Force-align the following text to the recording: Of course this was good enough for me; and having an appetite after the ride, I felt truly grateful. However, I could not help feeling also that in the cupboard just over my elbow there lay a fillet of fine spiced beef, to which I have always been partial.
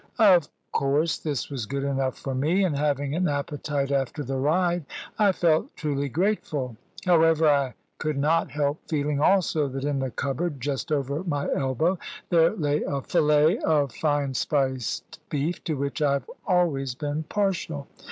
Of 0.17 0.49
course 0.71 1.19
this 1.19 1.51
was 1.51 1.67
good 1.67 1.83
enough 1.83 2.17
for 2.17 2.33
me; 2.33 2.63
and 2.63 2.75
having 2.75 3.13
an 3.13 3.27
appetite 3.27 3.91
after 3.91 4.23
the 4.23 4.39
ride, 4.39 4.83
I 5.19 5.31
felt 5.31 5.75
truly 5.75 6.09
grateful. 6.09 6.75
However, 7.05 7.47
I 7.47 7.75
could 7.99 8.17
not 8.17 8.49
help 8.49 8.81
feeling 8.87 9.19
also 9.19 9.67
that 9.67 9.85
in 9.85 9.99
the 9.99 10.09
cupboard 10.09 10.59
just 10.59 10.91
over 10.91 11.23
my 11.23 11.47
elbow 11.55 11.99
there 12.31 12.49
lay 12.55 12.81
a 12.81 13.03
fillet 13.03 13.59
of 13.59 13.91
fine 13.91 14.33
spiced 14.33 15.19
beef, 15.29 15.63
to 15.65 15.75
which 15.77 16.01
I 16.01 16.13
have 16.13 16.29
always 16.47 16.95
been 16.95 17.21
partial. 17.29 17.85